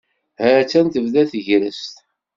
Hattan 0.41 0.87
tebda 0.93 1.23
tegrest. 1.31 1.95